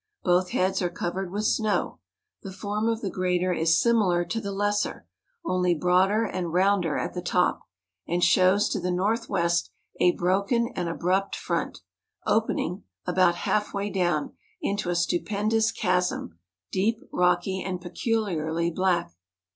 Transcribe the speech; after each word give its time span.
Both 0.23 0.49
heads 0.49 0.81
are 0.81 0.89
covered 0.89 1.31
with 1.31 1.45
snow. 1.45 1.99
The 2.41 2.51
form 2.51 2.89
of 2.89 3.01
the 3.01 3.11
greater 3.11 3.53
is 3.53 3.79
similar 3.79 4.25
to 4.25 4.41
the 4.41 4.51
lesser, 4.51 5.05
only 5.45 5.75
broader 5.75 6.25
and 6.25 6.51
rounder 6.51 6.97
at 6.97 7.13
the 7.13 7.21
top, 7.21 7.61
and 8.07 8.23
shows 8.23 8.67
to 8.69 8.79
the 8.79 8.89
north 8.89 9.29
west 9.29 9.69
a 9.99 10.13
broken 10.15 10.69
and 10.75 10.89
abrupt 10.89 11.35
front, 11.35 11.81
opening, 12.25 12.81
about 13.05 13.35
half 13.45 13.75
way 13.75 13.91
down, 13.91 14.33
into 14.59 14.89
a 14.89 14.95
stupendous 14.95 15.71
chasm, 15.71 16.39
deep, 16.71 16.97
rocky, 17.13 17.61
and 17.63 17.79
peculiarly 17.79 18.71
black. 18.71 19.13